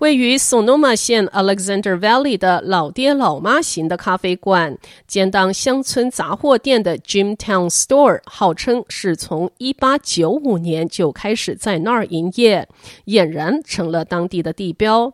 [0.00, 12.66] 位于 Sonoma 县 Alexander Valley 的老爹老妈型的咖啡馆，兼当乡村杂货店的 Jimtown Store，号称是从1895年就开始在那儿营业，
[13.04, 15.12] 俨然成了当地的地标。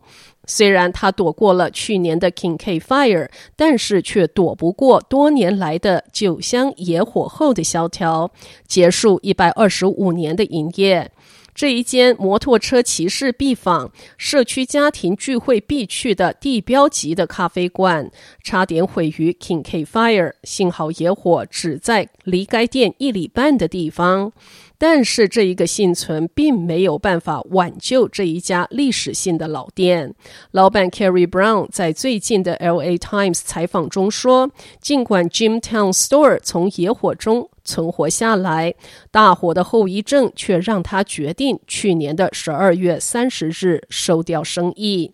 [0.48, 8.30] 虽然他躲过了去年的 Kincaid Fire，但是却躲不过多年来的酒乡野火后的萧条，
[8.68, 11.10] 结束一百二十五年的营业。
[11.56, 18.10] 这一间摩托车骑士必访、社区家庭聚会必去的地标级的咖啡馆，
[18.44, 24.32] 差点毁于 King K Fire，幸好野火只在离该店一里半的地方。
[24.78, 30.14] 但是这一个幸存并没有办法挽救这一家历史性的老店。
[30.50, 38.74] 老板 Carrie Brown 在最近的 LA Times 采访中说，尽管 Jimtown Store 从野火中存活下来，
[39.10, 45.12] 大火的后遗症却让他决定去年的十二月三十日收掉生意。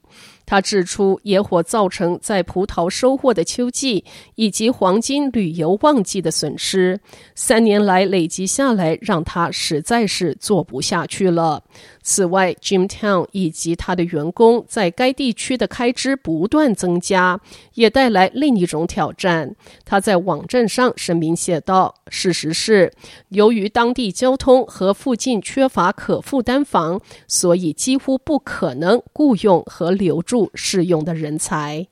[0.52, 7.00] 他指出，野火造成在葡萄收获的秋季以及黄金旅游旺季的损失，
[7.34, 11.64] 三年来累积下来，让他实在是做不下去了。
[12.02, 17.40] 此外，Jimtown 以及他的员工在该地区的开支不断增加，
[17.72, 19.56] 也带来另一种挑战。
[19.86, 22.92] 他在网站上声明写道：“事实是，
[23.30, 31.86] 由于当地交通和附近缺乏可负担房，所以几乎不可能雇佣和留住适用的人才。”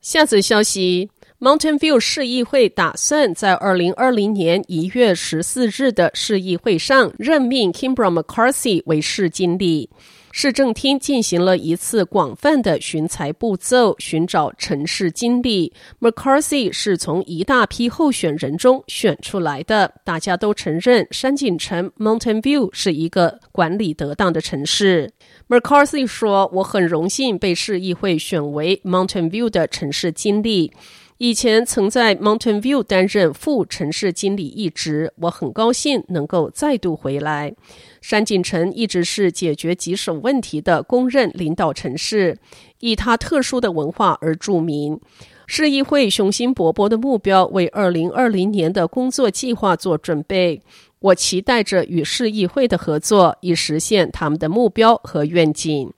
[0.00, 1.10] 下则消息。
[1.40, 9.88] Mountain View 市议会打算在二零二零年一月十四日的市议会上任命 Kimbra McCarthy 为市经理。
[10.32, 15.72] 市政厅进行了一次广泛的寻才步骤，寻找城市经理。
[16.00, 19.92] McCarthy 是从一大批候选人中选出来的。
[20.04, 25.10] 大家都承认山景城 Mountain View 是一个管理得当的城市。
[25.48, 30.72] McCarthy 说：“我很荣幸被市议会选为 Mountain View 的城市经理。”
[31.22, 37.54] 以前曾在 Mountain View 担任副城市经理一职，我很高兴能够再度回来。
[38.00, 42.38] 山景城一直是解决棘手问题的公认领导城市，
[42.78, 44.98] 以它特殊的文化而著名。
[45.46, 50.62] 市议会雄心勃勃的目标为二零二零年的工作计划做准备，
[51.00, 55.92] 我期待着与市议会的合作，以实现他们的目标和愿景。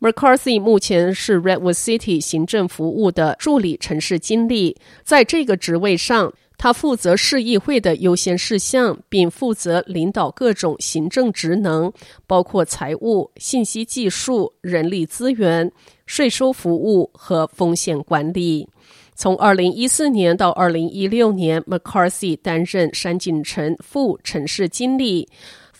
[0.00, 11.92] McCarthy 目前是 Redwood City 行政服务的助理城市经理，在这个职位上，他负责市议会的优先事项，并负责领导各种行政职能，
[12.26, 15.70] 包括财务、信息技术、人力资源、
[16.06, 18.66] 税收服务和风险管理。
[19.14, 25.28] 从二零一四年到二零一六年，McCarthy 担任山景城副城市经理。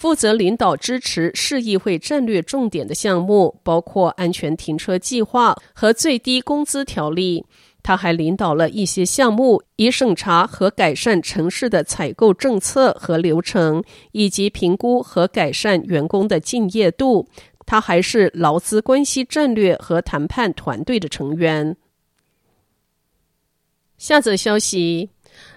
[0.00, 7.44] 负责领导支持市议会战略重点的项目，包括安全停车计划和最低工资条例。
[7.82, 17.28] 他还领导了一些项目，以审查和改善城市的采购政策和流程，以及评估和改善员工的敬业度。
[17.66, 21.76] 他还是劳资关系战略和谈判团队的成员。
[23.98, 25.10] 下则消息。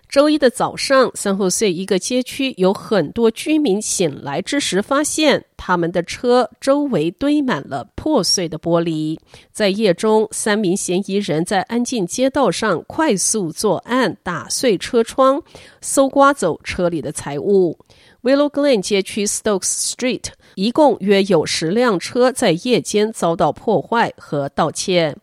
[0.09, 9.17] 周一的早上，三后岁一个街区有很多居民醒来之时，发现他们的车周围堆满了破碎的玻璃。
[9.51, 15.41] 在夜中，三名嫌疑人在安静街道上快速作案，打碎车窗，
[15.81, 17.79] 搜刮走车里的财物。
[18.21, 25.15] Willow Glen 街区 Stokes Street 一共约有十辆车在夜间遭到破坏和盗窃。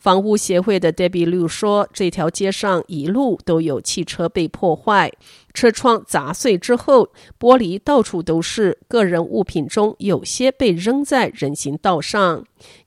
[0.00, 5.12] 房屋协会的 Debi Liu 说：“这条街上一路都有汽车被破坏，
[5.52, 8.78] 车窗砸碎之后，玻璃到处都是。
[8.88, 12.46] 个人物品中有些被扔在人行道上。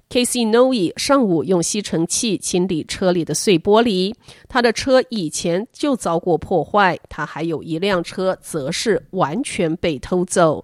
[0.09, 4.15] Casey Noe 上午用吸尘器清理车里的碎玻璃，
[4.49, 10.63] 他的车以前就遭过破坏，他还有一辆车则是完全被偷走。”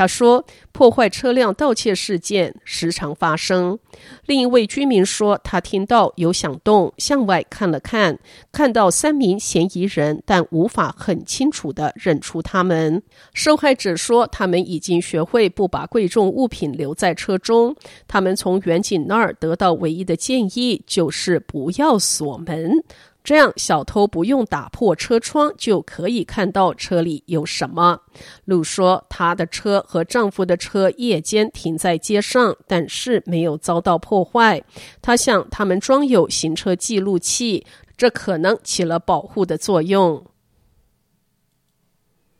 [0.00, 3.78] 他说，破坏车辆盗窃事件时常发生。
[4.24, 8.18] 另一位居民说，他听到有响动，向外看了看，
[8.50, 13.02] 看到三名嫌疑人，但无法很清楚地认出他们。
[13.34, 17.76] 受害者说，他们已经学会不把贵重物品留在车中。
[18.08, 22.72] 他们从远警那儿得到唯一的建议就是不要锁门。
[23.22, 28.00] 这样，小偷不用打破车窗就可以看到车里有什么。
[28.46, 34.64] 露说，她的车和丈夫的车夜间停在街上，但是没有遭到破坏。
[35.02, 40.26] 她想，他们装有行车记录器，这可能起了保护的作用。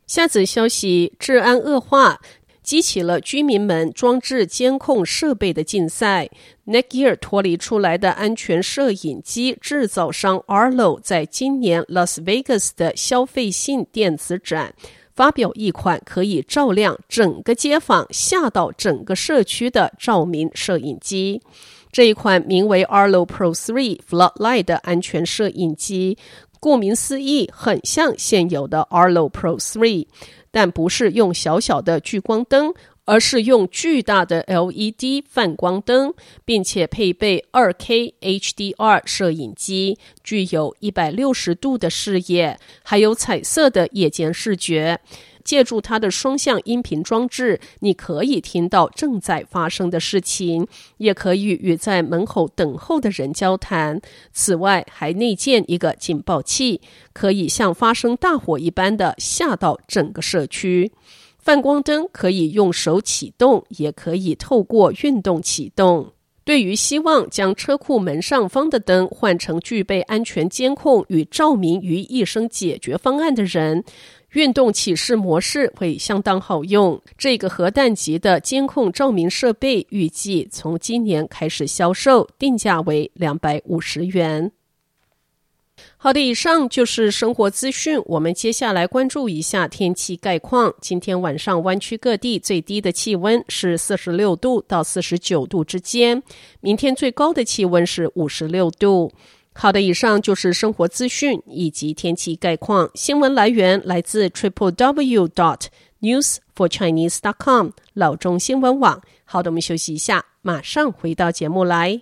[0.06, 2.20] 下则消息：治安恶化。
[2.70, 6.30] 激起了居民们装置监控设备的竞赛。
[6.68, 14.72] Netgear 脱离出来的安全摄影机制造商 Arlo 在今年 Las Vegas 的消费性电子展
[15.12, 21.42] 发表一款可以照亮整个街坊、吓到整个社区的照明摄影机。
[21.90, 26.16] 这一款名为 Arlo Pro 3 Floodlight 的安全摄影机，
[26.60, 30.06] 顾名思义，很像现有的 Arlo Pro 3。
[30.52, 32.74] 但不是用小小的聚光灯，
[33.04, 36.12] 而是用巨大的 LED 泛光灯，
[36.44, 45.00] 并且配备 2K HDR 摄影机，具有一百六十度的视野，还有彩色的夜间视觉。
[45.50, 50.64] 借助它的双向音频装置，你可以听到正在发生的事情，
[50.98, 54.00] 也可以与在门口等候的人交谈。
[54.32, 56.80] 此外，还内建一个警报器，
[57.12, 60.92] 可以像发生大火一般的吓到整个社区。
[61.40, 66.12] 泛光灯可以用手启动，也可以透过运动启动。
[66.42, 73.84] 对于希望将车库门上方的灯换成具备安全监控与照明于一身解决方案的人，
[74.32, 77.00] 运动启示模式会相当好用。
[77.18, 84.52] 这个核弹级的监控照明设备预计从今年开始销售，定价为两百五十元。
[85.96, 88.00] 好的，以上就是生活资讯。
[88.04, 90.74] 我们接下来关注一下天气概况。
[90.80, 96.22] 今天晚上湾区各地最低的气温是四十六度到四十九度之间，
[96.60, 99.10] 明天最高的气温是五十六度。
[99.52, 102.90] 好的，以上就是生活资讯以及天气概况。
[102.94, 105.66] 新闻来源来自 triple w dot
[106.00, 109.02] news for chinese dot com 老中新闻网。
[109.24, 112.00] 好的，我们休息一下，马上回到节目来。